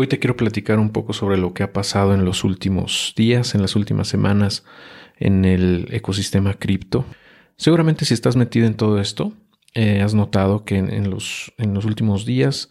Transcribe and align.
Hoy 0.00 0.06
te 0.06 0.18
quiero 0.18 0.34
platicar 0.34 0.78
un 0.78 0.92
poco 0.92 1.12
sobre 1.12 1.36
lo 1.36 1.52
que 1.52 1.62
ha 1.62 1.74
pasado 1.74 2.14
en 2.14 2.24
los 2.24 2.42
últimos 2.42 3.12
días, 3.18 3.54
en 3.54 3.60
las 3.60 3.76
últimas 3.76 4.08
semanas 4.08 4.64
en 5.18 5.44
el 5.44 5.88
ecosistema 5.90 6.54
cripto. 6.54 7.04
Seguramente 7.58 8.06
si 8.06 8.14
estás 8.14 8.34
metido 8.34 8.66
en 8.66 8.76
todo 8.78 8.98
esto, 8.98 9.34
eh, 9.74 10.00
has 10.00 10.14
notado 10.14 10.64
que 10.64 10.78
en, 10.78 11.10
los, 11.10 11.52
en, 11.58 11.74
los, 11.74 11.84
últimos 11.84 12.24
días 12.24 12.70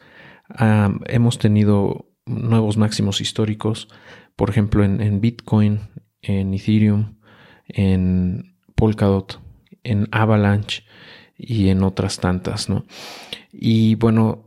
hemos 1.06 1.38
tenido 1.38 2.08
nuevos 2.26 2.78
máximos 2.78 3.22
históricos, 3.22 3.90
por 4.36 4.50
ejemplo 4.50 4.84
en, 4.84 5.22
Bitcoin, 5.22 5.82
en 6.24 6.56
Ethereum, 6.56 7.20
en 7.68 8.56
Polkadot, 8.74 9.40
en 9.84 10.08
Avalanche 10.10 10.82
y 11.40 11.70
en 11.70 11.84
otras 11.84 12.20
tantas, 12.20 12.70
¿no? 12.70 12.86
Y 13.52 13.96
bueno, 13.96 14.44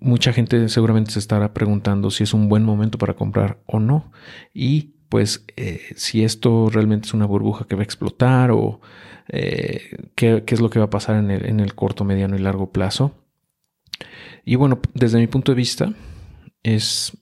mucha 0.00 0.32
gente 0.32 0.68
seguramente 0.68 1.12
se 1.12 1.20
estará 1.20 1.54
preguntando 1.54 2.10
si 2.10 2.24
es 2.24 2.34
un 2.34 2.48
buen 2.48 2.64
momento 2.64 2.98
para 2.98 3.14
comprar 3.14 3.60
o 3.66 3.78
no. 3.78 4.12
Y 4.52 4.94
pues 5.08 5.44
eh, 5.56 5.80
si 5.96 6.24
esto 6.24 6.68
realmente 6.68 7.06
es 7.06 7.14
una 7.14 7.26
burbuja 7.26 7.66
que 7.66 7.76
va 7.76 7.82
a 7.82 7.84
explotar 7.84 8.50
o 8.50 8.80
eh, 9.28 10.10
qué, 10.16 10.42
es 10.46 10.60
lo 10.60 10.68
que 10.68 10.80
va 10.80 10.86
a 10.86 10.90
pasar 10.90 11.16
en 11.16 11.30
el, 11.30 11.46
en 11.46 11.60
el 11.60 11.74
corto, 11.74 12.04
mediano 12.04 12.36
y 12.36 12.40
largo 12.40 12.72
plazo. 12.72 13.14
Y 14.44 14.56
bueno, 14.56 14.80
desde 14.94 15.18
mi 15.18 15.28
punto 15.28 15.52
de 15.52 15.56
vista, 15.56 15.92
es 16.64 17.16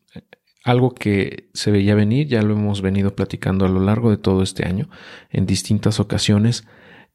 algo 0.65 0.95
que 0.95 1.49
se 1.53 1.71
veía 1.71 1.95
venir, 1.95 2.27
ya 2.27 2.43
lo 2.43 2.55
hemos 2.55 2.83
venido 2.83 3.15
platicando 3.15 3.67
a 3.67 3.69
lo 3.69 3.81
largo 3.81 4.11
de 4.11 4.17
todo 4.17 4.43
este 4.43 4.67
año 4.67 4.89
en 5.31 5.47
distintas 5.47 6.01
ocasiones 6.01 6.65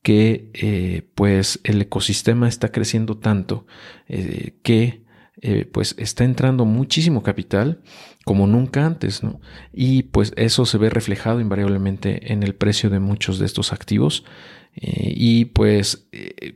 que 0.06 0.52
eh, 0.54 1.02
pues 1.16 1.60
el 1.64 1.82
ecosistema 1.82 2.48
está 2.48 2.72
creciendo 2.72 3.18
tanto 3.18 3.66
eh, 4.08 4.54
que 4.62 5.02
eh, 5.42 5.66
pues 5.66 5.96
está 5.98 6.24
entrando 6.24 6.64
muchísimo 6.64 7.24
capital 7.24 7.82
como 8.24 8.46
nunca 8.46 8.86
antes, 8.86 9.24
¿no? 9.24 9.42
Y 9.74 10.04
pues 10.04 10.32
eso 10.36 10.68
se 10.68 10.78
ve 10.78 10.92
reflejado 10.92 11.40
invariablemente 11.42 12.32
en 12.32 12.44
el 12.44 12.54
precio 12.54 12.92
de 12.92 13.00
muchos 13.00 13.40
de 13.40 13.48
estos 13.48 13.74
activos. 13.74 14.24
y 14.76 15.46
pues 15.46 16.08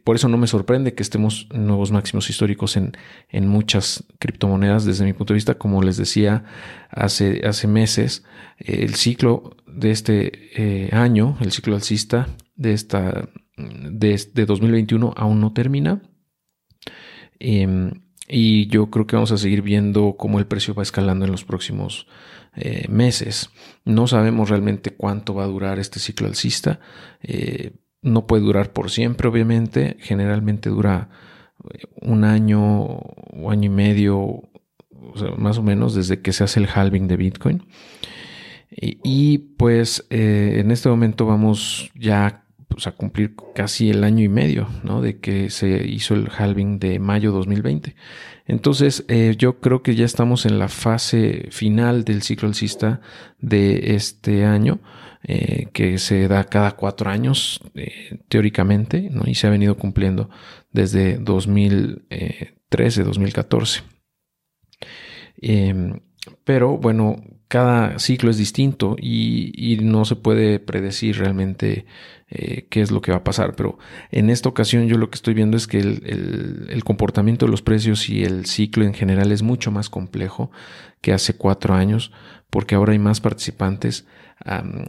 por 0.03 0.15
eso 0.17 0.27
no 0.27 0.37
me 0.37 0.45
sorprende 0.45 0.93
que 0.93 1.03
estemos 1.03 1.47
nuevos 1.51 1.89
máximos 1.91 2.29
históricos 2.29 2.75
en, 2.75 2.91
en, 3.29 3.47
muchas 3.47 4.03
criptomonedas 4.19 4.85
desde 4.85 5.05
mi 5.05 5.13
punto 5.13 5.33
de 5.33 5.37
vista. 5.37 5.55
Como 5.55 5.81
les 5.81 5.97
decía 5.97 6.43
hace, 6.91 7.41
hace 7.47 7.67
meses, 7.67 8.23
el 8.59 8.93
ciclo 8.95 9.55
de 9.65 9.91
este 9.91 10.89
año, 10.91 11.37
el 11.39 11.51
ciclo 11.51 11.75
alcista, 11.75 12.27
de 12.59 12.73
esta 12.73 13.29
de, 13.57 14.45
2021 14.45 15.13
aún 15.15 15.41
no 15.41 15.53
termina. 15.53 16.01
Em, 17.39 17.91
y 18.27 18.67
yo 18.67 18.89
creo 18.91 19.07
que 19.07 19.15
vamos 19.15 19.31
a 19.31 19.37
seguir 19.37 19.61
viendo 19.61 20.15
cómo 20.17 20.39
el 20.39 20.45
precio 20.45 20.73
va 20.75 20.83
escalando 20.83 21.25
en 21.25 21.31
los 21.31 21.45
próximos 21.45 22.05
eh, 22.55 22.85
meses. 22.89 23.49
No 23.85 24.07
sabemos 24.07 24.49
realmente 24.49 24.91
cuánto 24.91 25.33
va 25.33 25.45
a 25.45 25.47
durar 25.47 25.79
este 25.79 25.99
ciclo 25.99 26.27
alcista. 26.27 26.79
Eh, 27.21 27.71
no 28.01 28.27
puede 28.27 28.43
durar 28.43 28.71
por 28.71 28.91
siempre, 28.91 29.27
obviamente. 29.27 29.97
Generalmente 29.99 30.69
dura 30.69 31.09
eh, 31.73 31.85
un 32.01 32.23
año 32.23 32.61
o 32.61 33.51
año 33.51 33.65
y 33.65 33.73
medio, 33.73 34.43
más 35.37 35.57
o 35.57 35.63
menos, 35.63 35.95
desde 35.95 36.21
que 36.21 36.33
se 36.33 36.43
hace 36.43 36.59
el 36.59 36.67
halving 36.67 37.07
de 37.07 37.17
Bitcoin. 37.17 37.67
Y, 38.71 39.39
pues 39.57 40.05
en 40.11 40.69
este 40.69 40.89
momento 40.89 41.25
vamos 41.25 41.89
ya 41.95 42.48
pues, 42.69 42.87
a 42.87 42.91
cumplir 42.93 43.35
casi 43.55 43.89
el 43.89 44.03
año 44.03 44.23
y 44.23 44.29
medio, 44.29 44.69
¿no? 44.83 45.01
De 45.01 45.19
que 45.19 45.49
se 45.49 45.85
hizo 45.87 46.13
el 46.13 46.29
halving 46.29 46.79
de 46.79 46.99
mayo 46.99 47.31
2020. 47.31 47.95
Entonces, 48.45 49.05
eh, 49.09 49.35
yo 49.37 49.59
creo 49.59 49.83
que 49.83 49.95
ya 49.95 50.05
estamos 50.05 50.45
en 50.45 50.59
la 50.59 50.69
fase 50.69 51.47
final 51.51 52.05
del 52.05 52.21
ciclo 52.21 52.47
alcista 52.47 53.01
de 53.39 53.95
este 53.95 54.45
año, 54.45 54.79
eh, 55.23 55.67
que 55.73 55.97
se 55.97 56.27
da 56.27 56.45
cada 56.45 56.71
cuatro 56.71 57.09
años, 57.09 57.59
eh, 57.75 58.19
teóricamente, 58.29 59.09
¿no? 59.11 59.23
Y 59.25 59.35
se 59.35 59.47
ha 59.47 59.49
venido 59.49 59.75
cumpliendo 59.77 60.29
desde 60.71 61.17
2013, 61.17 63.03
2014. 63.03 63.81
Em, 65.41 65.99
pero 66.43 66.77
bueno, 66.77 67.17
cada 67.49 67.97
ciclo 67.97 68.29
es 68.29 68.37
distinto 68.37 68.95
y, 68.97 69.79
no 69.81 70.05
se 70.05 70.15
puede 70.15 70.59
predecir 70.59 71.17
realmente 71.17 71.85
eh, 72.29 72.67
qué 72.69 72.81
es 72.81 72.91
lo 72.91 73.01
que 73.01 73.11
va 73.11 73.17
a 73.17 73.23
pasar. 73.23 73.55
Pero 73.55 73.79
en 74.11 74.29
esta 74.29 74.47
ocasión 74.47 74.87
yo 74.87 74.99
lo 74.99 75.09
que 75.09 75.15
estoy 75.15 75.33
viendo 75.33 75.57
es 75.57 75.65
que 75.65 75.79
el, 75.79 76.83
comportamiento 76.85 77.47
de 77.47 77.51
los 77.51 77.63
precios 77.63 78.07
y 78.07 78.23
el 78.23 78.45
ciclo 78.45 78.85
en 78.85 78.93
general 78.93 79.31
es 79.31 79.41
mucho 79.41 79.71
más 79.71 79.89
complejo 79.89 80.51
que 81.01 81.11
hace 81.11 81.33
cuatro 81.35 81.73
años 81.73 82.11
porque 82.51 82.75
ahora 82.75 82.93
hay 82.93 82.99
más 82.99 83.19
participantes, 83.19 84.05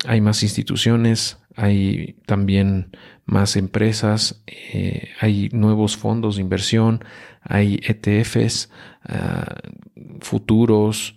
hay 0.07 0.21
más 0.21 0.43
instituciones, 0.43 1.39
hay 1.57 2.17
también 2.27 2.95
más 3.25 3.57
empresas, 3.57 4.43
eh, 4.47 5.09
hay 5.21 5.49
nuevos 5.53 5.97
fondos 5.97 6.37
de 6.37 6.43
inversión, 6.43 7.05
hay 7.43 7.81
ETFs, 7.83 8.71
ah, 9.05 9.57
futuros, 10.21 11.17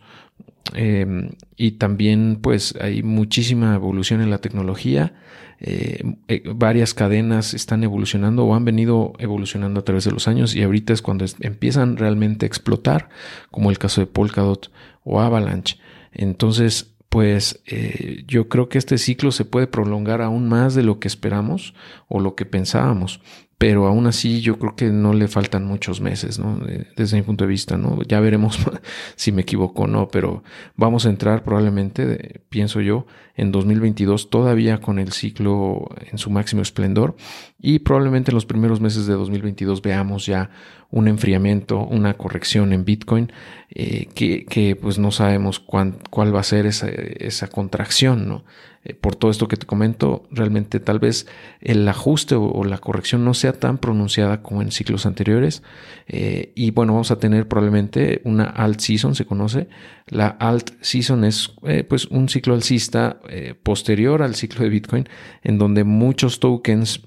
Em, 0.73 1.31
y 1.57 1.71
también 1.71 2.39
pues 2.41 2.75
hay 2.79 3.03
muchísima 3.03 3.75
evolución 3.75 4.21
en 4.21 4.29
la 4.29 4.39
tecnología. 4.39 5.13
Eh, 5.59 6.03
eh, 6.27 6.43
varias 6.55 6.93
cadenas 6.93 7.53
están 7.53 7.83
evolucionando 7.83 8.45
o 8.45 8.55
han 8.55 8.65
venido 8.65 9.13
evolucionando 9.19 9.79
a 9.79 9.85
través 9.85 10.03
de 10.05 10.11
los 10.11 10.27
años 10.27 10.55
y 10.55 10.63
ahorita 10.63 10.93
es 10.93 11.01
cuando 11.01 11.25
empiezan 11.41 11.97
realmente 11.97 12.45
a 12.45 12.47
explotar, 12.47 13.09
como 13.51 13.69
el 13.69 13.77
caso 13.77 14.01
de 14.01 14.07
Polkadot 14.07 14.71
o 15.03 15.21
Avalanche. 15.21 15.77
Entonces, 16.11 16.93
pues 17.09 17.61
eh, 17.67 18.23
yo 18.27 18.49
creo 18.49 18.69
que 18.69 18.77
este 18.77 18.97
ciclo 18.97 19.31
se 19.31 19.45
puede 19.45 19.67
prolongar 19.67 20.21
aún 20.21 20.49
más 20.49 20.75
de 20.75 20.83
lo 20.83 20.99
que 20.99 21.07
esperamos 21.07 21.75
o 22.07 22.19
lo 22.19 22.35
que 22.35 22.45
pensábamos 22.45 23.21
pero 23.63 23.87
aún 23.87 24.07
así 24.07 24.41
yo 24.41 24.59
creo 24.59 24.75
que 24.75 24.89
no 24.89 25.13
le 25.13 25.29
faltan 25.29 25.63
muchos 25.63 26.01
meses, 26.01 26.37
¿no? 26.37 26.59
Desde 26.97 27.15
mi 27.15 27.23
punto 27.23 27.45
de 27.45 27.49
vista, 27.49 27.77
¿no? 27.77 28.01
Ya 28.03 28.19
veremos 28.19 28.59
si 29.15 29.31
me 29.31 29.43
equivoco 29.43 29.83
o 29.83 29.87
no, 29.87 30.09
pero 30.09 30.43
vamos 30.75 31.05
a 31.05 31.09
entrar 31.09 31.45
probablemente, 31.45 32.41
pienso 32.49 32.81
yo, 32.81 33.05
en 33.35 33.53
2022 33.53 34.29
todavía 34.29 34.81
con 34.81 34.99
el 34.99 35.13
ciclo 35.13 35.87
en 36.11 36.17
su 36.17 36.29
máximo 36.29 36.61
esplendor 36.61 37.15
y 37.57 37.79
probablemente 37.79 38.31
en 38.31 38.35
los 38.35 38.45
primeros 38.45 38.81
meses 38.81 39.07
de 39.07 39.13
2022 39.13 39.81
veamos 39.81 40.25
ya 40.25 40.49
un 40.89 41.07
enfriamiento, 41.07 41.79
una 41.85 42.15
corrección 42.15 42.73
en 42.73 42.83
Bitcoin, 42.83 43.31
eh, 43.69 44.07
que, 44.13 44.77
pues 44.79 44.99
no 44.99 45.11
sabemos 45.11 45.61
cuál 45.61 46.35
va 46.35 46.41
a 46.41 46.43
ser 46.43 46.65
esa, 46.65 46.89
esa 46.89 47.47
contracción, 47.47 48.27
¿no? 48.27 48.43
Eh, 48.85 48.93
por 48.93 49.15
todo 49.15 49.31
esto 49.31 49.47
que 49.47 49.55
te 49.55 49.65
comento, 49.65 50.27
realmente 50.29 50.79
tal 50.79 50.99
vez 50.99 51.25
el 51.61 51.87
ajuste 51.87 52.35
o, 52.35 52.63
la 52.65 52.77
corrección 52.79 53.23
no 53.23 53.33
sea 53.33 53.53
tan 53.53 53.77
pronunciada 53.77 54.41
como 54.41 54.61
en 54.61 54.71
ciclos 54.71 55.05
anteriores. 55.05 55.63
Eh, 56.07 56.51
y 56.55 56.71
bueno, 56.71 56.93
vamos 56.93 57.11
a 57.11 57.19
tener 57.19 57.47
probablemente 57.47 58.21
una 58.25 58.45
alt 58.45 58.79
season, 58.79 59.15
se 59.15 59.25
conoce. 59.25 59.67
La 60.07 60.27
alt 60.27 60.71
season 60.81 61.23
es 61.23 61.53
eh, 61.63 61.83
pues 61.83 62.05
un 62.07 62.27
ciclo 62.27 62.53
alcista 62.53 63.19
posterior 63.63 64.21
al 64.21 64.35
ciclo 64.35 64.63
de 64.63 64.69
Bitcoin, 64.69 65.07
en 65.43 65.57
donde 65.57 65.83
muchos 65.83 66.39
tokens 66.39 67.01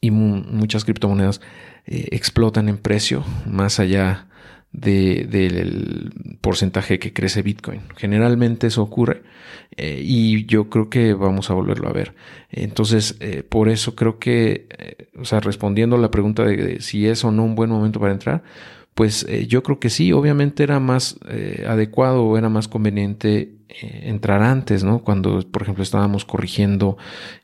y 0.00 0.10
muchas 0.10 0.84
criptomonedas 0.84 1.40
explotan 1.86 2.68
en 2.68 2.78
precio 2.78 3.24
más 3.46 3.80
allá 3.80 4.28
del 4.72 6.12
porcentaje 6.40 6.98
que 6.98 7.12
crece 7.12 7.42
Bitcoin. 7.42 7.80
Generalmente 7.96 8.66
eso 8.66 8.82
ocurre 8.82 9.22
eh, 9.76 10.00
y 10.04 10.46
yo 10.46 10.68
creo 10.68 10.88
que 10.90 11.14
vamos 11.14 11.50
a 11.50 11.54
volverlo 11.54 11.88
a 11.88 11.92
ver. 11.92 12.14
Entonces, 12.50 13.16
eh, 13.20 13.42
por 13.48 13.68
eso 13.68 13.94
creo 13.94 14.18
que, 14.18 14.66
eh, 14.78 15.08
o 15.18 15.24
sea, 15.24 15.40
respondiendo 15.40 15.96
a 15.96 15.98
la 15.98 16.10
pregunta 16.10 16.44
de, 16.44 16.80
si 16.80 17.06
es 17.06 17.24
o 17.24 17.32
no 17.32 17.44
un 17.44 17.54
buen 17.54 17.70
momento 17.70 18.00
para 18.00 18.12
entrar, 18.12 18.42
pues 18.98 19.24
yo 19.46 19.62
creo 19.62 19.78
que 19.78 19.90
sí, 19.90 20.12
obviamente 20.12 20.64
era 20.64 20.80
más 20.80 21.20
adecuado 21.64 22.24
o 22.24 22.36
era 22.36 22.48
más 22.48 22.66
conveniente 22.66 23.52
entrar 23.68 24.42
antes, 24.42 24.82
¿no? 24.82 25.04
Cuando, 25.04 25.40
por 25.50 25.62
ejemplo, 25.62 25.82
estábamos 25.82 26.24
corrigiendo 26.24 26.96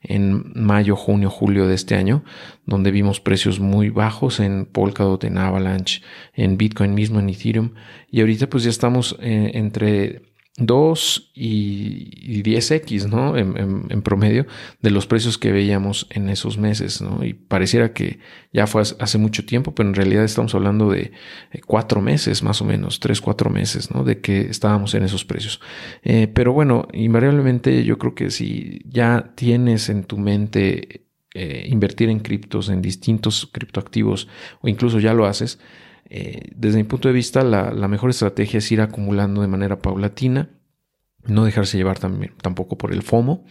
en 0.03 0.53
mayo, 0.55 0.97
junio, 0.97 1.31
julio 1.31 1.69
de 1.69 1.75
este 1.75 1.95
año, 1.95 2.25
donde 2.67 2.91
vimos 2.91 3.21
precios 3.21 3.61
muy 3.61 3.91
bajos 3.91 4.41
en 4.41 4.65
Polkadot, 4.67 5.23
en 5.25 5.39
Avalanche, 5.39 6.03
en 6.35 6.56
Bitcoin 6.56 6.95
mismo, 6.95 7.21
en 7.21 7.29
Ethereum, 7.29 7.75
y 8.11 8.21
ahorita 8.21 8.49
pues 8.49 8.65
ya 8.65 8.71
estamos 8.71 9.17
eh, 9.21 9.53
entre 9.55 10.23
2 10.56 11.33
y, 11.35 12.43
10x, 12.45 13.09
¿no? 13.09 13.37
En, 13.37 14.03
promedio 14.03 14.47
de 14.81 14.91
los 14.91 15.06
precios 15.06 15.37
que 15.37 15.51
veíamos 15.51 16.06
en 16.11 16.29
esos 16.29 16.59
meses, 16.59 17.01
¿no? 17.01 17.25
Y 17.25 17.35
pareciera 17.35 17.93
que 17.93 18.21
ya 18.53 18.69
fue 18.69 18.83
hace 18.83 19.19
mucho 19.19 19.45
tiempo, 19.45 19.75
pero 19.75 19.89
en 19.89 19.97
realidad 19.97 20.23
estamos 20.23 20.55
hablando 20.55 20.91
de 20.91 21.12
eh, 21.53 21.61
cuatro 21.67 22.01
meses, 22.01 22.45
más 22.45 22.62
o 22.62 22.65
menos, 22.65 23.01
tres, 23.01 23.21
cuatro 23.21 23.51
meses, 23.51 23.91
¿no? 23.93 24.05
De 24.05 24.21
que 24.21 24.43
estábamos 24.43 24.95
en 24.95 25.03
esos 25.03 25.25
precios. 25.25 25.61
Eh, 26.05 26.29
pero 26.29 26.53
bueno, 26.53 26.87
invariablemente 26.93 27.83
yo 27.83 27.99
creo 27.99 28.15
que 28.15 28.31
si 28.31 28.81
ya 28.89 29.33
tienes 29.35 29.89
en 29.89 30.05
tu 30.05 30.19
mente 30.19 31.06
eh, 31.35 31.67
invertir 31.69 32.11
en 32.11 32.21
criptos, 32.21 32.69
en 32.69 32.81
distintos 32.81 33.49
criptoactivos, 33.51 34.29
o 34.61 34.69
incluso 34.69 35.01
ya 35.01 35.15
lo 35.15 35.27
haces, 35.27 35.59
desde 36.09 36.79
mi 36.79 36.85
punto 36.85 37.09
de 37.09 37.15
vista, 37.15 37.43
la, 37.43 37.89
mejor 37.89 38.11
estrategia 38.11 38.59
es 38.59 38.71
ir 38.71 38.81
acumulando 38.81 39.43
de 39.43 39.49
manera 39.49 39.79
paulatina 39.79 40.49
no 41.27 41.45
dejarse 41.45 41.77
llevar 41.77 41.99
también, 41.99 42.33
tampoco 42.43 42.77
por 42.77 42.93
el 42.93 43.03
FOMO. 43.03 43.45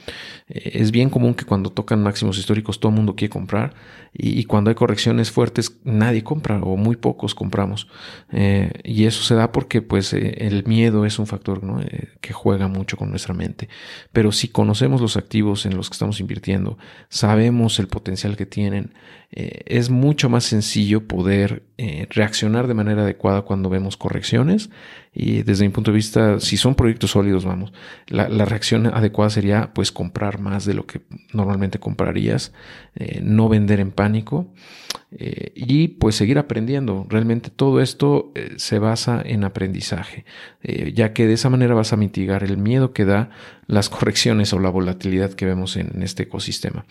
Eh, 0.48 0.72
es 0.76 0.92
bien 0.92 1.10
común 1.10 1.34
que 1.34 1.46
cuando 1.46 1.72
tocan 1.72 2.04
máximos 2.04 2.38
históricos 2.38 2.80
todo 2.80 2.92
el 2.92 2.96
mundo 2.96 3.16
quiere 3.16 3.32
comprar 3.32 3.74
y, 4.14 4.44
cuando 4.44 4.70
hay 4.70 4.76
correcciones 4.76 5.32
fuertes 5.32 5.80
nadie 5.84 6.24
compra 6.24 6.60
o 6.60 6.78
muy 6.78 6.96
pocos 6.96 7.34
compramos. 7.34 7.88
Eh, 8.32 8.72
y 8.84 9.06
eso 9.06 9.24
se 9.24 9.36
da 9.36 9.52
porque 9.52 9.82
pues 9.82 10.14
eh, 10.14 10.48
el 10.48 10.66
miedo 10.66 11.06
es 11.06 11.18
un 11.18 11.28
factor 11.28 11.62
que 12.22 12.34
juega 12.34 12.68
mucho 12.68 12.98
con 12.98 13.10
nuestra 13.10 13.34
mente. 13.34 13.70
Pero 14.12 14.32
si 14.32 14.50
conocemos 14.50 15.02
los 15.02 15.18
activos 15.18 15.66
en 15.66 15.76
los 15.76 15.90
que 15.90 15.94
estamos 15.94 16.20
invirtiendo, 16.20 16.78
sabemos 17.10 17.80
el 17.80 17.88
potencial 17.88 18.38
que 18.38 18.46
tienen, 18.46 18.94
es 19.36 19.90
mucho 19.90 20.30
más 20.30 20.44
sencillo 20.44 21.08
poder 21.08 21.64
reaccionar 22.10 22.68
de 22.68 22.74
manera 22.74 23.02
adecuada 23.02 23.42
cuando 23.42 23.70
vemos 23.70 23.98
correcciones. 23.98 24.70
Y 25.14 25.44
desde 25.44 25.66
mi 25.66 25.72
punto 25.72 25.92
de 25.92 25.96
vista, 25.96 26.40
si 26.40 26.58
son 26.58 26.76
proyectos 26.76 27.12
sólidos, 27.12 27.46
vamos, 27.46 27.74
la, 28.08 28.28
reacción 28.46 28.88
adecuada 28.88 29.30
sería 29.30 29.74
pues 29.74 29.92
comprar 29.92 30.40
más 30.40 30.66
de 30.66 30.74
lo 30.74 30.86
que 30.86 31.02
normalmente 31.34 31.80
comprarías, 31.80 32.52
eh, 32.96 33.22
no 33.24 33.50
vender 33.50 33.80
en 33.80 33.92
pánico 33.92 34.48
eh, 35.20 35.52
y 35.56 35.90
pues 35.90 36.16
seguir 36.16 36.38
aprendiendo. 36.38 37.06
Realmente 37.10 37.50
todo 37.50 37.82
esto 37.82 38.32
eh, 38.36 38.54
se 38.58 38.80
basa 38.80 39.22
en 39.24 39.44
aprendizaje, 39.44 40.26
ya 40.94 41.14
que 41.14 41.28
de 41.28 41.34
esa 41.34 41.50
manera 41.50 41.74
vas 41.76 41.94
a 41.94 41.98
mitigar 41.98 42.44
el 42.44 42.58
miedo 42.58 42.94
que 42.94 43.06
da 43.06 43.30
las 43.68 43.90
correcciones 43.90 44.54
o 44.54 44.60
la 44.60 44.70
volatilidad 44.70 45.34
que 45.34 45.46
vemos 45.46 45.76
en, 45.78 46.02
este 46.04 46.24
ecosistema. 46.24 46.86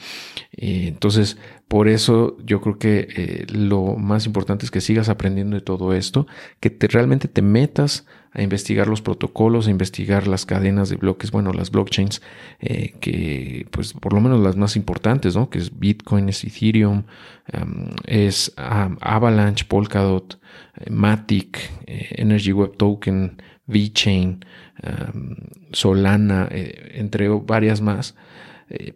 entonces, 0.52 1.38
por 1.68 1.88
eso 1.88 2.36
yo 2.44 2.60
creo 2.60 2.78
que 2.78 3.46
lo 3.52 3.96
más 3.96 4.26
importante 4.26 4.64
es 4.64 4.70
que 4.70 4.80
sigas 4.80 5.08
aprendiendo 5.08 5.56
de 5.56 5.62
todo 5.62 5.94
esto, 5.94 6.26
que 6.60 6.70
te, 6.70 6.88
realmente 6.88 7.28
te 7.28 7.42
metas 7.42 8.06
a 8.34 8.42
investigar 8.42 8.88
los 8.88 9.02
protocolos, 9.02 9.66
a 9.66 9.70
investigar 9.70 10.26
las 10.26 10.46
cadenas 10.46 10.88
de 10.88 10.96
bloques, 10.96 11.30
bueno, 11.30 11.52
las 11.52 11.70
blockchains, 11.70 12.22
eh, 12.60 12.94
que 13.00 13.66
pues 13.70 13.92
por 13.92 14.14
lo 14.14 14.20
menos 14.20 14.40
las 14.40 14.56
más 14.56 14.76
importantes, 14.76 15.36
¿no? 15.36 15.50
Que 15.50 15.58
es 15.58 15.78
Bitcoin, 15.78 16.28
es 16.28 16.42
Ethereum, 16.44 17.04
um, 17.52 17.90
es 18.06 18.52
Avalanche, 18.56 19.66
Polkadot, 19.66 20.40
eh, 20.76 20.90
Matic, 20.90 21.58
eh, 21.86 22.08
Energy 22.16 22.52
Web 22.52 22.76
Token, 22.78 23.42
VeChain, 23.66 24.44
um, 24.82 25.36
Solana, 25.72 26.48
entre 26.50 27.28
varias 27.28 27.80
más. 27.80 28.14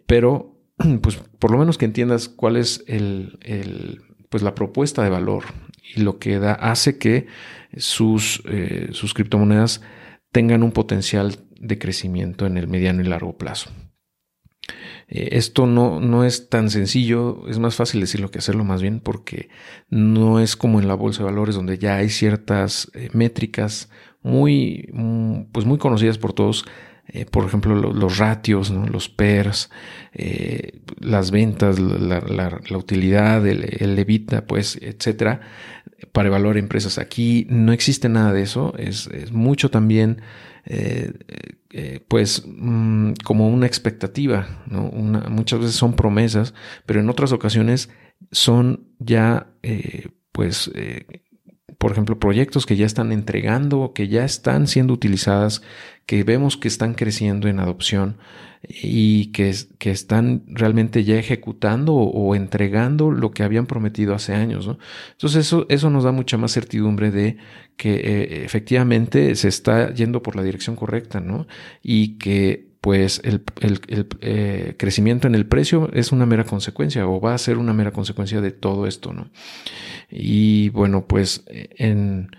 pero 0.07 0.55
pues 1.01 1.17
por 1.37 1.51
lo 1.51 1.59
menos 1.59 1.77
que 1.77 1.85
entiendas 1.85 2.27
cuál 2.27 2.57
es 2.57 2.83
el, 2.87 3.37
el, 3.41 4.01
pues 4.29 4.41
la 4.41 4.55
propuesta 4.55 5.03
de 5.03 5.09
valor 5.09 5.43
y 5.95 6.01
lo 6.01 6.19
que 6.19 6.39
da, 6.39 6.53
hace 6.53 6.97
que 6.97 7.27
sus, 7.75 8.43
eh, 8.47 8.89
sus 8.91 9.13
criptomonedas 9.13 9.81
tengan 10.31 10.63
un 10.63 10.71
potencial 10.71 11.35
de 11.59 11.79
crecimiento 11.79 12.45
en 12.45 12.57
el 12.57 12.67
mediano 12.67 13.01
y 13.01 13.05
largo 13.05 13.37
plazo. 13.37 13.71
Eh, 15.07 15.29
esto 15.33 15.67
no, 15.67 15.99
no, 15.99 16.25
es 16.25 16.49
tan 16.49 16.69
sencillo, 16.69 17.47
es 17.47 17.59
más 17.59 17.75
fácil 17.75 18.01
decirlo 18.01 18.29
que 18.29 18.39
hacerlo 18.39 18.65
más 18.65 18.81
bien 18.81 18.99
porque 18.99 19.49
no 19.89 20.39
es 20.39 20.55
como 20.57 20.81
en 20.81 20.87
la 20.87 20.95
bolsa 20.95 21.19
de 21.19 21.29
valores 21.29 21.55
donde 21.55 21.77
ya 21.77 21.95
hay 21.95 22.09
ciertas 22.09 22.91
eh, 22.93 23.09
métricas 23.13 23.89
muy, 24.21 24.89
mm, 24.91 25.51
pues 25.53 25.65
muy 25.65 25.77
conocidas 25.77 26.17
por 26.17 26.33
todos 26.33 26.65
eh, 27.09 27.25
por 27.25 27.45
ejemplo, 27.45 27.73
los 27.73 28.17
ratios, 28.17 28.69
los 28.69 29.07
PERS, 29.07 29.69
las 30.99 31.31
ventas, 31.31 31.79
la, 31.79 32.59
utilidad, 32.71 33.47
el, 33.47 33.63
el, 33.63 34.43
pues, 34.45 34.77
etcétera, 34.81 35.39
para 36.11 36.27
evaluar 36.27 36.57
empresas. 36.57 36.97
Aquí 36.97 37.47
no 37.49 37.71
existe 37.71 38.09
nada 38.09 38.33
de 38.33 38.43
eso, 38.43 38.73
es, 38.77 39.09
mucho 39.31 39.69
también, 39.69 40.21
eh, 40.65 41.11
pues, 42.07 42.43
mm, 42.45 43.13
como 43.23 43.49
una 43.49 43.67
expectativa, 43.67 44.63
muchas 45.29 45.59
veces 45.59 45.75
son 45.75 45.95
promesas, 45.95 46.53
pero 46.85 46.99
en 46.99 47.09
otras 47.09 47.31
ocasiones 47.31 47.89
son 48.31 48.87
ya, 48.99 49.47
pues, 50.31 50.71
por 51.77 51.91
ejemplo, 51.91 52.19
proyectos 52.19 52.65
que 52.65 52.75
ya 52.75 52.85
están 52.85 53.11
entregando, 53.11 53.91
que 53.93 54.07
ya 54.07 54.25
están 54.25 54.67
siendo 54.67 54.93
utilizadas, 54.93 55.61
que 56.05 56.23
vemos 56.23 56.57
que 56.57 56.67
están 56.67 56.95
creciendo 56.95 57.47
en 57.47 57.59
adopción 57.59 58.17
y 58.67 59.27
que, 59.27 59.53
que 59.77 59.91
están 59.91 60.43
realmente 60.47 61.03
ya 61.03 61.17
ejecutando 61.17 61.93
o, 61.93 62.35
entregando 62.35 63.11
lo 63.11 63.31
que 63.31 63.43
habían 63.43 63.67
prometido 63.67 64.15
hace 64.15 64.33
años. 64.33 64.69
Entonces 65.11 65.45
eso, 65.45 65.65
eso 65.69 65.89
nos 65.89 66.03
da 66.03 66.11
mucha 66.11 66.37
más 66.37 66.53
certidumbre 66.53 67.11
de 67.11 67.37
que 67.75 67.93
eh, 67.95 68.43
efectivamente 68.45 69.35
se 69.35 69.47
está 69.47 69.93
yendo 69.93 70.23
por 70.23 70.35
la 70.35 70.43
dirección 70.43 70.75
correcta 70.75 71.19
¿no? 71.19 71.47
y 71.83 72.17
que 72.17 72.66
pues 72.81 73.21
el, 73.23 73.43
eh, 74.21 74.75
crecimiento 74.77 75.27
en 75.27 75.35
el 75.35 75.45
precio 75.47 75.89
es 75.93 76.11
una 76.11 76.25
mera 76.25 76.43
consecuencia 76.43 77.07
o 77.07 77.19
va 77.19 77.33
a 77.33 77.37
ser 77.37 77.57
una 77.57 77.73
mera 77.73 77.91
consecuencia 77.91 78.41
de 78.41 78.51
todo 78.51 78.87
esto, 78.87 79.13
¿no? 79.13 79.29
Y 80.09 80.69
bueno, 80.69 81.07
pues 81.07 81.43
en, 81.47 82.29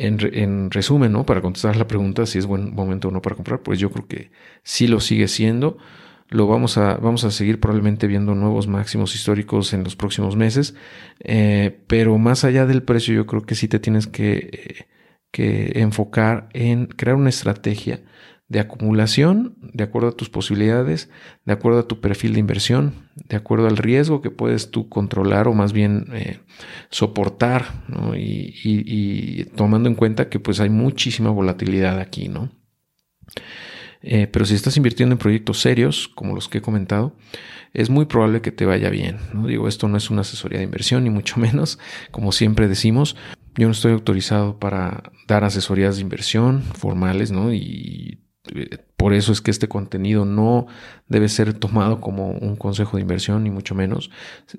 en, 0.00 0.70
resumen, 0.70 1.12
¿no? 1.12 1.26
Para 1.26 1.40
contestar 1.42 1.76
la 1.76 1.86
pregunta 1.86 2.26
si 2.26 2.38
es 2.38 2.46
buen 2.46 2.74
momento 2.74 3.08
o 3.08 3.10
no 3.10 3.22
para 3.22 3.36
comprar, 3.36 3.62
pues 3.62 3.78
yo 3.78 3.90
creo 3.90 4.06
que 4.06 4.30
sí 4.62 4.86
lo 4.86 5.00
sigue 5.00 5.28
siendo. 5.28 5.78
Lo 6.28 6.46
vamos 6.46 6.78
a, 6.78 6.96
vamos 6.96 7.24
a 7.24 7.30
seguir 7.30 7.58
probablemente 7.58 8.06
viendo 8.06 8.34
nuevos 8.34 8.68
máximos 8.68 9.14
históricos 9.14 9.72
en 9.72 9.84
los 9.84 9.96
próximos 9.96 10.36
meses. 10.36 10.74
Eh, 11.20 11.80
pero 11.86 12.16
más 12.18 12.44
allá 12.44 12.66
del 12.66 12.82
precio, 12.82 13.14
yo 13.14 13.26
creo 13.26 13.42
que 13.42 13.54
sí 13.56 13.68
te 13.68 13.80
tienes 13.80 14.06
que, 14.06 14.86
que 15.32 15.72
enfocar 15.74 16.48
en 16.52 16.86
crear 16.86 17.16
una 17.16 17.30
estrategia 17.30 18.02
de 18.50 18.58
acumulación 18.58 19.56
de 19.72 19.84
acuerdo 19.84 20.08
a 20.08 20.16
tus 20.16 20.28
posibilidades, 20.28 21.08
de 21.44 21.52
acuerdo 21.52 21.78
a 21.78 21.86
tu 21.86 22.00
perfil 22.00 22.34
de 22.34 22.40
inversión, 22.40 22.94
de 23.14 23.36
acuerdo 23.36 23.68
al 23.68 23.76
riesgo 23.76 24.20
que 24.20 24.32
puedes 24.32 24.72
tú 24.72 24.88
controlar 24.88 25.46
o 25.46 25.54
más 25.54 25.72
bien 25.72 26.08
eh, 26.12 26.40
soportar, 26.90 27.66
y, 28.16 29.44
tomando 29.56 29.88
en 29.88 29.94
cuenta 29.94 30.28
que 30.28 30.40
pues 30.40 30.58
hay 30.58 30.68
muchísima 30.68 31.30
volatilidad 31.30 32.00
aquí, 32.00 32.28
¿no? 32.28 32.50
Eh, 34.02 34.26
pero 34.26 34.44
si 34.44 34.54
estás 34.54 34.76
invirtiendo 34.76 35.14
en 35.14 35.18
proyectos 35.18 35.60
serios, 35.60 36.08
como 36.08 36.34
los 36.34 36.48
que 36.48 36.58
he 36.58 36.62
comentado, 36.62 37.14
es 37.72 37.88
muy 37.88 38.06
probable 38.06 38.40
que 38.40 38.50
te 38.50 38.66
vaya 38.66 38.90
bien. 38.90 39.18
¿no? 39.32 39.46
Digo, 39.46 39.68
esto 39.68 39.86
no 39.86 39.96
es 39.96 40.10
una 40.10 40.22
asesoría 40.22 40.58
de 40.58 40.64
inversión, 40.64 41.04
ni 41.04 41.10
mucho 41.10 41.38
menos, 41.38 41.78
como 42.10 42.32
siempre 42.32 42.66
decimos. 42.66 43.14
Yo 43.54 43.66
no 43.66 43.72
estoy 43.72 43.92
autorizado 43.92 44.58
para 44.58 45.12
dar 45.28 45.44
asesorías 45.44 45.96
de 45.96 46.02
inversión 46.02 46.62
formales, 46.62 47.30
¿no? 47.30 47.52
Y 47.52 48.29
por 48.96 49.12
eso 49.12 49.32
es 49.32 49.40
que 49.40 49.50
este 49.50 49.68
contenido 49.68 50.24
no 50.24 50.66
debe 51.08 51.28
ser 51.28 51.52
tomado 51.52 52.00
como 52.00 52.30
un 52.30 52.56
consejo 52.56 52.96
de 52.96 53.02
inversión, 53.02 53.44
ni 53.44 53.50
mucho 53.50 53.74
menos. 53.74 54.10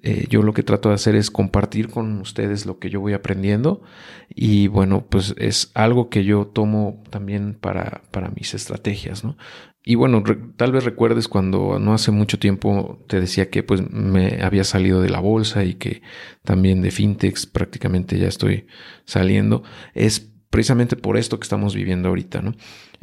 Eh, 0.04 0.28
yo 0.30 0.44
lo 0.44 0.54
que 0.54 0.64
trato 0.64 0.90
de 0.90 0.96
hacer 0.96 1.16
es 1.16 1.32
compartir 1.32 1.90
con 1.90 2.22
ustedes 2.22 2.66
lo 2.66 2.80
que 2.80 2.90
yo 2.90 3.00
voy 3.02 3.14
aprendiendo 3.14 3.82
y 4.30 4.68
bueno, 4.68 5.06
pues 5.10 5.34
es 5.38 5.72
algo 5.74 6.10
que 6.10 6.24
yo 6.24 6.46
tomo 6.48 7.04
también 7.10 7.56
para, 7.60 8.04
para 8.12 8.30
mis 8.30 8.54
estrategias, 8.54 9.24
¿no? 9.24 9.38
Y 9.84 9.96
bueno, 9.96 10.24
tal 10.58 10.72
vez 10.72 10.84
recuerdes 10.84 11.28
cuando 11.28 11.80
no 11.80 11.96
hace 11.96 12.12
mucho 12.12 12.38
tiempo 12.38 13.04
te 13.08 13.20
decía 13.20 13.50
que 13.50 13.64
pues 13.64 13.82
me 13.90 14.44
había 14.44 14.64
salido 14.64 15.02
de 15.02 15.10
la 15.10 15.20
bolsa 15.20 15.64
y 15.66 15.74
que 15.74 16.04
también 16.44 16.84
de 16.84 16.92
fintechs 16.92 17.48
prácticamente 17.48 18.20
ya 18.20 18.28
estoy 18.28 18.68
saliendo. 19.06 19.64
Es 19.96 20.31
precisamente 20.52 20.96
por 20.96 21.18
esto 21.18 21.40
que 21.40 21.46
estamos 21.46 21.74
viviendo 21.74 22.10
ahorita, 22.10 22.44
¿no? 22.44 22.54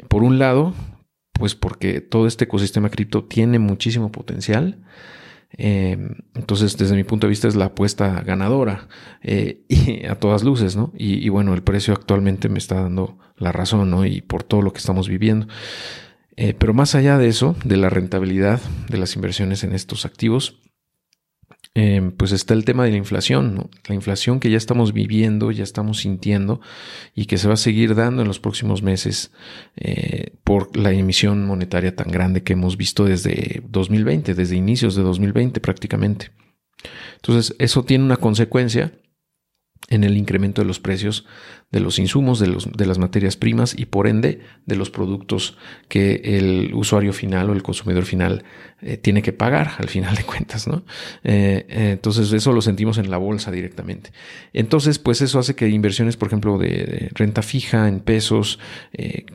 Por 0.07 0.23
un 0.23 0.38
lado, 0.38 0.75
pues 1.33 1.57
porque 1.57 2.00
todo 2.00 2.28
este 2.28 2.45
ecosistema 2.45 2.90
cripto 2.90 3.25
tiene 3.25 3.59
muchísimo 3.59 4.12
potencial. 4.12 4.78
Em, 5.50 6.14
entonces, 6.35 6.76
desde 6.76 6.95
mi 6.95 7.05
punto 7.05 7.26
de 7.26 7.31
vista, 7.31 7.49
es 7.49 7.57
la 7.57 7.67
apuesta 7.67 8.21
ganadora 8.21 8.87
eh, 9.23 9.64
y 9.69 10.07
a 10.07 10.14
todas 10.14 10.45
luces, 10.45 10.76
¿no? 10.76 10.93
Y, 10.97 11.25
y, 11.25 11.28
bueno, 11.31 11.55
el 11.55 11.62
precio 11.62 11.95
actualmente 11.95 12.49
me 12.49 12.59
está 12.59 12.83
dando 12.83 13.19
la 13.37 13.50
razón, 13.50 13.90
¿no? 13.90 14.05
Y 14.05 14.21
por 14.21 14.45
todo 14.45 14.62
lo 14.62 14.73
que 14.73 14.78
estamos 14.78 15.09
viviendo. 15.09 15.49
Eh, 16.40 16.55
pero 16.57 16.73
más 16.73 16.95
allá 16.95 17.19
de 17.19 17.26
eso, 17.26 17.57
de 17.64 17.76
la 17.76 17.90
rentabilidad 17.90 18.61
de 18.88 18.99
las 18.99 19.17
inversiones 19.17 19.64
en 19.64 19.75
estos 19.75 20.05
activos, 20.05 20.61
Em, 21.75 22.10
pues 22.10 22.32
está 22.32 22.54
el 22.54 22.64
tema 22.64 22.84
de 22.84 22.90
la 22.90 22.96
inflación, 22.96 23.70
la 23.87 23.94
inflación 23.94 24.40
que 24.40 24.50
ya 24.50 24.56
estamos 24.56 24.92
viviendo, 24.92 25.52
ya 25.52 25.62
estamos 25.62 25.98
sintiendo 25.98 26.60
y 27.14 27.26
que 27.26 27.38
se 27.38 27.46
va 27.46 27.54
a 27.54 27.58
seguir 27.58 27.94
dando 27.94 28.22
en 28.22 28.28
los 28.28 28.40
próximos 28.40 28.82
meses 28.82 29.30
eh, 29.76 30.32
por 30.44 30.76
la 30.76 30.92
emisión 30.92 31.46
monetaria 31.46 31.94
tan 31.94 32.10
grande 32.10 32.42
que 32.42 32.54
hemos 32.54 32.76
visto 32.76 33.04
desde 33.04 33.62
2020, 33.68 34.34
desde 34.34 34.56
inicios 34.56 34.96
de 34.96 35.02
2020 35.02 35.60
prácticamente. 35.60 36.30
Entonces, 37.16 37.54
eso 37.58 37.84
tiene 37.84 38.04
una 38.04 38.16
consecuencia 38.16 38.92
en 39.88 40.04
el 40.04 40.16
incremento 40.16 40.61
de 40.61 40.66
los 40.66 40.80
precios 40.80 41.25
de 41.70 41.80
los 41.80 41.99
insumos, 41.99 42.38
de, 42.38 42.47
los, 42.47 42.70
de 42.73 42.87
las 42.87 42.99
materias 42.99 43.37
primas 43.37 43.78
y 43.78 43.85
por 43.85 44.06
ende 44.06 44.40
de 44.64 44.76
los 44.76 44.88
productos 44.90 45.58
que 45.88 46.23
el 46.25 46.73
usuario 46.73 47.12
final 47.12 47.50
o 47.50 47.52
el 47.52 47.62
consumidor 47.62 48.06
final 48.06 48.44
eh, 48.80 48.97
tiene 48.97 49.20
que 49.20 49.35
pagar 49.35 49.73
al 49.76 49.88
final 49.88 50.14
de 50.16 50.25
cuentas, 50.25 50.66
¿no? 50.66 50.85
Eh, 51.25 51.66
eh, 51.68 51.90
entonces 51.92 52.32
eso 52.32 52.52
lo 52.52 52.62
sentimos 52.62 52.97
en 52.97 53.11
la 53.11 53.18
bolsa 53.18 53.50
directamente. 53.50 54.12
Entonces, 54.54 54.99
pues 54.99 55.20
eso 55.20 55.38
hace 55.38 55.54
que 55.54 55.68
inversiones, 55.68 56.16
por 56.16 56.28
ejemplo, 56.28 56.56
de, 56.56 57.11
renta 57.12 57.42
fija 57.42 57.87
en 57.87 58.00
pesos, 58.00 58.58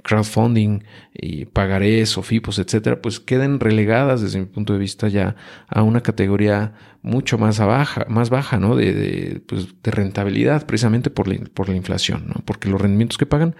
crowdfunding 0.03 0.83
y 1.13 1.45
pagarés 1.45 2.17
o 2.17 2.23
FIPOS, 2.23 2.59
etcétera, 2.59 3.01
pues 3.01 3.19
queden 3.19 3.59
relegadas 3.59 4.21
desde 4.21 4.39
mi 4.39 4.45
punto 4.45 4.73
de 4.73 4.79
vista 4.79 5.07
ya 5.07 5.35
a 5.67 5.83
una 5.83 6.01
categoría 6.01 6.73
mucho 7.03 7.37
más 7.37 7.59
baja, 7.59 8.05
más 8.07 8.29
baja, 8.29 8.57
¿no? 8.57 8.75
De, 8.75 8.93
de, 8.93 9.41
pues, 9.41 9.67
de 9.83 9.91
precisamente 10.65 11.09
por 11.09 11.27
la, 11.27 11.37
por 11.53 11.69
la 11.69 11.75
inflación. 11.75 12.33
Porque 12.45 12.69
los 12.69 12.81
rendimientos 12.81 13.17
que 13.17 13.25
pagan, 13.25 13.55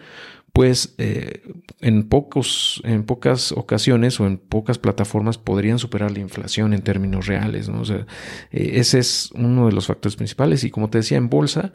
pues 0.54 0.94
eh, 1.00 1.42
en, 1.82 2.04
pocos, 2.08 2.80
en 2.86 3.04
pocas 3.04 3.52
ocasiones 3.52 4.20
o 4.20 4.28
en 4.28 4.38
pocas 4.38 4.78
plataformas 4.78 5.40
podrían 5.40 5.80
superar 5.80 6.12
la 6.12 6.20
inflación 6.20 6.74
en 6.74 6.84
términos 6.84 7.26
reales. 7.26 7.70
¿no? 7.70 7.82
Eh, 7.84 8.06
ese 8.52 9.00
es 9.00 9.32
uno 9.34 9.66
de 9.66 9.74
los 9.74 9.88
factores 9.88 10.16
principales. 10.16 10.64
Y 10.64 10.70
como 10.70 10.92
te 10.92 11.00
decía, 11.00 11.18
en 11.18 11.30
bolsa, 11.30 11.74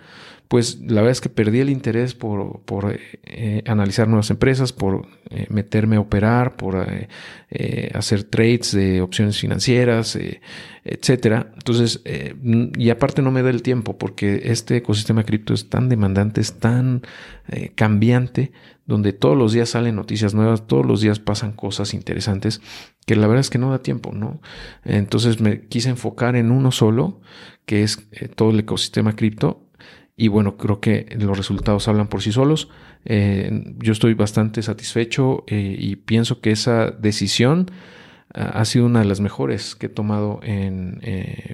pues 0.49 0.81
la 0.81 1.02
verdad 1.02 1.12
es 1.12 1.21
que 1.21 1.28
perdí 1.28 1.61
el 1.61 1.71
interés 1.71 2.14
por, 2.14 2.62
eh, 3.25 3.62
analizar 3.67 4.09
nuevas 4.09 4.31
empresas, 4.31 4.73
por 4.73 5.07
meterme 5.50 5.97
a 5.97 6.00
operar, 6.00 6.57
por 6.57 6.87
hacer 7.95 8.25
trades 8.25 8.73
de 8.73 9.02
opciones 9.02 9.38
financieras, 9.38 10.19
etcétera. 10.85 11.52
Entonces, 11.55 12.02
y 12.78 12.88
aparte 12.88 13.21
no 13.21 13.31
me 13.31 13.43
da 13.43 13.50
el 13.50 13.61
tiempo 13.61 13.99
porque 13.99 14.40
este 14.45 14.78
ecosistema 14.78 15.25
cripto 15.25 15.52
es 15.52 15.69
tan 15.69 15.90
demandante, 15.90 16.40
es 16.40 16.55
tan 16.55 17.02
cambiante 17.75 18.52
donde 18.88 19.12
todos 19.12 19.37
los 19.37 19.52
días 19.52 19.69
salen 19.69 19.97
noticias 19.97 20.35
nuevas, 20.35 20.67
todos 20.67 20.85
los 20.85 21.02
días 21.02 21.21
pasan 21.21 21.52
cosas 21.52 21.93
interesantes, 21.93 22.62
que 23.07 23.17
la 23.17 23.26
verdad 23.26 23.43
es 23.43 23.50
que 23.50 23.59
no 23.59 23.71
da 23.71 23.81
tiempo, 23.81 24.12
¿no? 24.12 24.40
Entonces 24.83 25.40
me 25.43 25.67
quise 25.67 25.90
enfocar 25.90 26.37
en 26.37 26.50
uno 26.50 26.73
solo, 26.73 27.21
que 27.67 27.83
es 27.83 28.09
eh, 28.12 28.28
todo 28.28 28.49
el 28.50 28.61
ecosistema 28.61 29.14
cripto, 29.14 29.68
y 30.19 30.27
bueno, 30.27 30.57
creo 30.57 30.81
que 30.81 31.07
los 31.17 31.39
resultados 31.39 31.87
hablan 31.87 32.09
por 32.09 32.23
sí 32.23 32.33
solos. 32.33 32.69
Eh, 33.05 33.73
yo 33.79 33.93
estoy 33.93 34.15
bastante 34.15 34.63
satisfecho 34.63 35.45
eh, 35.47 35.77
y 35.79 35.95
pienso 35.95 36.41
que 36.41 36.51
esa 36.51 36.91
decisión 36.91 37.71
ah, 38.35 38.51
ha 38.55 38.65
sido 38.65 38.87
una 38.87 38.99
de 38.99 39.05
las 39.05 39.21
mejores 39.21 39.77
que 39.77 39.87
he 39.87 39.89
tomado 39.89 40.41
en, 40.43 41.01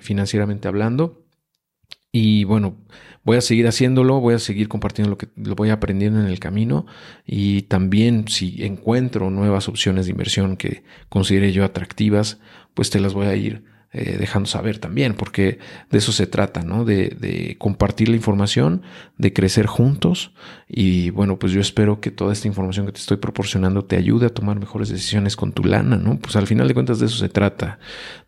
financieramente 0.00 0.66
hablando. 0.66 1.26
Y 2.10 2.44
bueno, 2.44 2.78
voy 3.22 3.36
a 3.36 3.42
seguir 3.42 3.66
haciéndolo, 3.66 4.20
voy 4.20 4.32
a 4.32 4.38
seguir 4.38 4.68
compartiendo 4.68 5.10
lo 5.10 5.18
que 5.18 5.28
lo 5.36 5.54
voy 5.56 5.68
aprendiendo 5.68 6.20
en 6.20 6.26
el 6.26 6.38
camino 6.38 6.86
y 7.26 7.62
también 7.62 8.28
si 8.28 8.64
encuentro 8.64 9.28
nuevas 9.30 9.68
opciones 9.68 10.06
de 10.06 10.12
inversión 10.12 10.56
que 10.56 10.84
considere 11.10 11.52
yo 11.52 11.64
atractivas, 11.64 12.38
pues 12.72 12.88
te 12.88 13.00
las 13.00 13.12
voy 13.12 13.26
a 13.26 13.36
ir 13.36 13.73
eh, 13.96 14.16
dejando 14.18 14.48
saber 14.48 14.78
también, 14.78 15.14
porque 15.14 15.60
de 15.88 15.98
eso 15.98 16.10
se 16.10 16.26
trata, 16.26 16.62
¿no? 16.62 16.84
De, 16.84 17.10
de, 17.10 17.54
compartir 17.58 18.08
la 18.08 18.16
información, 18.16 18.82
de 19.18 19.32
crecer 19.32 19.66
juntos 19.66 20.32
y 20.68 21.10
bueno, 21.10 21.38
pues 21.38 21.52
yo 21.52 21.60
espero 21.60 22.00
que 22.00 22.10
toda 22.10 22.32
esta 22.32 22.48
información 22.48 22.86
que 22.86 22.92
te 22.92 22.98
estoy 22.98 23.18
proporcionando 23.18 23.84
te 23.84 23.96
ayude 23.96 24.26
a 24.26 24.30
tomar 24.30 24.58
mejores 24.58 24.88
decisiones 24.88 25.36
con 25.36 25.52
tu 25.52 25.62
lana, 25.62 25.96
¿no? 25.96 26.18
Pues 26.18 26.34
al 26.34 26.48
final 26.48 26.66
de 26.66 26.74
cuentas 26.74 26.98
de 26.98 27.06
eso 27.06 27.18
se 27.18 27.28
trata, 27.28 27.78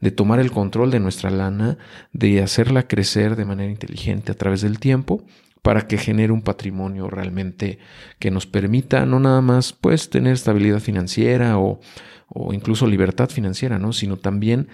de 0.01 0.13
tomar 0.13 0.39
el 0.39 0.53
control 0.53 0.93
de 0.93 1.01
nuestra 1.01 1.31
lana, 1.31 1.79
de 2.13 2.43
hacerla 2.45 2.87
crecer 2.87 3.35
de 3.35 3.45
manera 3.45 3.69
inteligente 3.69 4.31
a 4.31 4.37
través 4.37 4.61
del 4.61 4.79
tiempo 4.79 5.25
para 5.67 5.89
que 5.89 5.99
genere 5.99 6.33
un 6.33 6.43
patrimonio 6.43 7.11
realmente 7.11 7.81
que 8.21 8.31
nos 8.31 8.47
permita 8.47 9.05
no 9.05 9.19
nada 9.19 9.41
más 9.41 9.73
pues 9.73 10.11
tener 10.11 10.33
estabilidad 10.33 10.79
financiera 10.79 11.59
o, 11.59 11.81
o 12.29 12.53
incluso 12.55 12.87
libertad 12.87 13.31
financiera, 13.31 13.77
¿no? 13.77 13.93
sino 13.93 14.17
también 14.17 14.69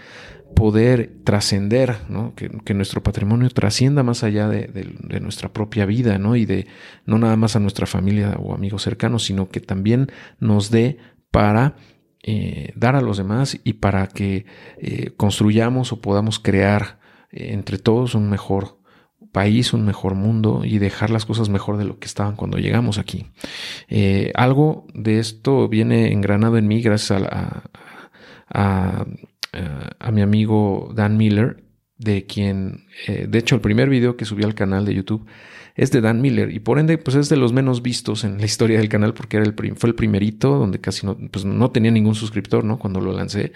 poder 0.54 1.11
trascender, 1.25 1.96
¿no? 2.11 2.34
que, 2.34 2.75
nuestro 2.75 3.02
patrimonio 3.02 3.49
trascienda 3.49 4.02
más 4.02 4.22
allá 4.22 4.49
de, 4.49 5.18
nuestra 5.22 5.50
propia 5.50 5.87
vida, 5.87 6.18
¿no? 6.18 6.37
Y 6.37 6.44
de 6.44 6.66
no 7.06 7.16
nada 7.18 7.37
más 7.37 7.56
a 7.56 7.61
nuestra 7.61 7.87
familia 7.87 8.37
o 8.38 8.52
amigos 8.52 8.82
cercanos, 8.82 9.25
sino 9.25 9.49
que 9.49 9.61
también 9.61 10.12
nos 10.40 10.70
dé 10.70 10.99
para 11.30 11.75
eh, 12.22 12.75
dar 12.76 12.96
a 12.96 13.00
los 13.00 13.16
demás 13.16 13.58
y 13.64 13.72
para 13.75 14.08
que 14.08 14.44
eh, 14.76 15.12
construyamos 15.16 15.90
o 15.92 16.02
podamos 16.02 16.38
crear 16.38 16.99
eh, 17.30 17.54
entre 17.54 17.78
todos 17.78 18.14
un 18.14 18.28
mejor 18.28 18.81
país, 19.32 19.72
un 19.72 19.84
mejor 19.84 20.14
mundo 20.14 20.62
y 20.64 20.78
dejar 20.78 21.10
las 21.10 21.26
cosas 21.26 21.48
mejor 21.48 21.78
de 21.78 21.84
lo 21.84 21.98
que 21.98 22.06
estaban 22.06 22.36
cuando 22.36 22.58
llegamos 22.58 22.98
aquí. 22.98 23.26
algo 24.34 24.86
de 24.94 25.18
esto 25.18 25.68
viene 25.68 26.12
engranado 26.12 26.58
en 26.58 26.68
mí 26.68 26.82
gracias 26.82 27.22
a 28.50 29.06
a 30.02 30.10
mi 30.10 30.22
amigo 30.22 30.92
Dan 30.94 31.16
Miller, 31.16 31.62
de 31.98 32.26
quien, 32.26 32.86
eh, 33.06 33.26
de 33.28 33.38
hecho, 33.38 33.54
el 33.54 33.60
primer 33.60 33.88
video 33.88 34.16
que 34.16 34.24
subí 34.24 34.42
al 34.42 34.54
canal 34.54 34.84
de 34.84 34.94
YouTube 34.94 35.26
es 35.74 35.90
de 35.90 36.00
Dan 36.00 36.20
Miller 36.20 36.50
y 36.50 36.58
por 36.58 36.78
ende, 36.78 36.98
pues 36.98 37.16
es 37.16 37.28
de 37.28 37.36
los 37.36 37.52
menos 37.52 37.80
vistos 37.80 38.24
en 38.24 38.38
la 38.38 38.44
historia 38.44 38.78
del 38.78 38.88
canal 38.88 39.14
porque 39.14 39.38
era 39.38 39.46
el 39.46 39.54
fue 39.76 39.88
el 39.88 39.94
primerito 39.94 40.58
donde 40.58 40.80
casi 40.80 41.06
no, 41.06 41.16
pues 41.30 41.44
no 41.44 41.70
tenía 41.70 41.90
ningún 41.90 42.14
suscriptor, 42.14 42.64
¿no? 42.64 42.78
Cuando 42.78 43.00
lo 43.00 43.12
lancé. 43.12 43.52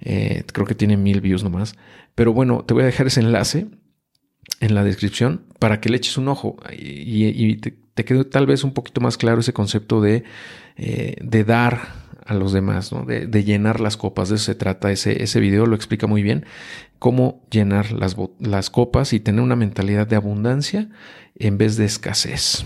Eh, 0.00 0.44
creo 0.52 0.66
que 0.66 0.74
tiene 0.74 0.96
mil 0.96 1.20
views 1.20 1.44
nomás. 1.44 1.76
Pero 2.14 2.32
bueno, 2.32 2.64
te 2.66 2.74
voy 2.74 2.82
a 2.82 2.86
dejar 2.86 3.06
ese 3.06 3.20
enlace 3.20 3.68
en 4.60 4.74
la 4.74 4.84
descripción 4.84 5.42
para 5.58 5.80
que 5.80 5.88
le 5.88 5.96
eches 5.96 6.16
un 6.18 6.28
ojo 6.28 6.56
y, 6.72 7.56
te, 7.56 8.04
quede 8.04 8.24
tal 8.24 8.46
vez 8.46 8.64
un 8.64 8.72
poquito 8.72 9.00
más 9.00 9.16
claro 9.16 9.40
ese 9.40 9.52
concepto 9.52 10.00
de, 10.00 10.24
eh, 10.76 11.16
de 11.20 11.44
dar 11.44 12.06
a 12.24 12.34
los 12.34 12.52
demás, 12.52 12.92
¿no? 12.92 13.04
de, 13.04 13.44
llenar 13.44 13.80
las 13.80 13.96
copas. 13.96 14.28
De 14.28 14.36
eso 14.36 14.46
se 14.46 14.54
trata 14.54 14.90
ese, 14.90 15.22
ese 15.22 15.40
video, 15.40 15.66
lo 15.66 15.76
explica 15.76 16.06
muy 16.06 16.22
bien, 16.22 16.44
cómo 16.98 17.42
llenar 17.50 17.92
las, 17.92 18.16
las 18.40 18.70
copas 18.70 19.12
y 19.12 19.20
tener 19.20 19.40
una 19.40 19.56
mentalidad 19.56 20.06
de 20.06 20.16
abundancia 20.16 20.88
en 21.36 21.58
vez 21.58 21.76
de 21.76 21.84
escasez. 21.84 22.64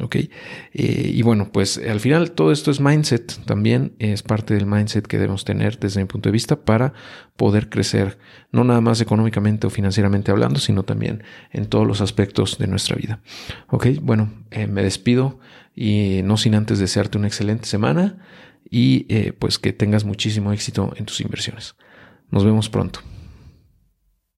¿Ok? 0.00 0.16
Eh, 0.16 0.30
y 0.72 1.22
bueno, 1.22 1.50
pues 1.52 1.78
al 1.78 2.00
final 2.00 2.32
todo 2.32 2.52
esto 2.52 2.70
es 2.70 2.80
mindset, 2.80 3.44
también 3.44 3.94
es 3.98 4.22
parte 4.22 4.54
del 4.54 4.66
mindset 4.66 5.06
que 5.06 5.18
debemos 5.18 5.44
tener 5.44 5.78
desde 5.78 6.00
mi 6.00 6.06
punto 6.06 6.28
de 6.28 6.32
vista 6.32 6.56
para 6.56 6.92
poder 7.36 7.68
crecer, 7.68 8.18
no 8.52 8.64
nada 8.64 8.80
más 8.80 9.00
económicamente 9.00 9.66
o 9.66 9.70
financieramente 9.70 10.30
hablando, 10.30 10.58
sino 10.58 10.82
también 10.82 11.22
en 11.52 11.66
todos 11.66 11.86
los 11.86 12.00
aspectos 12.00 12.58
de 12.58 12.66
nuestra 12.66 12.96
vida. 12.96 13.20
¿Ok? 13.68 13.86
Bueno, 14.00 14.32
eh, 14.50 14.66
me 14.66 14.82
despido 14.82 15.38
y 15.74 16.22
no 16.24 16.36
sin 16.36 16.54
antes 16.54 16.78
desearte 16.78 17.18
una 17.18 17.28
excelente 17.28 17.66
semana 17.66 18.18
y 18.70 19.06
eh, 19.08 19.32
pues 19.38 19.58
que 19.58 19.72
tengas 19.72 20.04
muchísimo 20.04 20.52
éxito 20.52 20.92
en 20.96 21.06
tus 21.06 21.20
inversiones. 21.20 21.76
Nos 22.30 22.44
vemos 22.44 22.68
pronto. 22.68 23.00